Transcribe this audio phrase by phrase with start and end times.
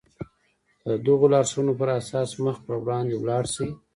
[0.81, 3.69] که د دغو لارښوونو پر اساس مخ پر وړاندې ولاړ شئ.